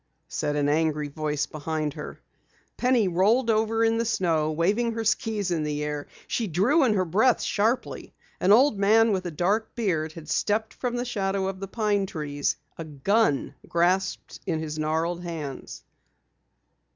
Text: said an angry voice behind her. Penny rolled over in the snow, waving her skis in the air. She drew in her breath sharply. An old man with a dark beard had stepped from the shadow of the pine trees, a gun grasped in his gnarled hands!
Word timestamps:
said 0.27 0.55
an 0.55 0.67
angry 0.67 1.09
voice 1.09 1.45
behind 1.45 1.93
her. 1.93 2.19
Penny 2.75 3.07
rolled 3.07 3.51
over 3.51 3.83
in 3.85 3.99
the 3.99 4.03
snow, 4.05 4.51
waving 4.51 4.93
her 4.93 5.03
skis 5.03 5.51
in 5.51 5.61
the 5.61 5.83
air. 5.83 6.07
She 6.25 6.47
drew 6.47 6.83
in 6.83 6.95
her 6.95 7.05
breath 7.05 7.43
sharply. 7.43 8.11
An 8.39 8.51
old 8.51 8.79
man 8.79 9.11
with 9.11 9.27
a 9.27 9.31
dark 9.31 9.75
beard 9.75 10.13
had 10.13 10.27
stepped 10.27 10.73
from 10.73 10.95
the 10.95 11.05
shadow 11.05 11.45
of 11.47 11.59
the 11.59 11.67
pine 11.67 12.07
trees, 12.07 12.55
a 12.79 12.83
gun 12.83 13.53
grasped 13.69 14.39
in 14.47 14.59
his 14.59 14.79
gnarled 14.79 15.21
hands! 15.21 15.83